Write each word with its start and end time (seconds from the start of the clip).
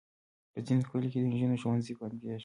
په 0.53 0.59
ځینو 0.67 0.83
کلیو 0.91 1.11
کې 1.13 1.19
د 1.19 1.23
انجونو 1.27 1.55
ښوونځي 1.61 1.93
بندېږي. 1.99 2.39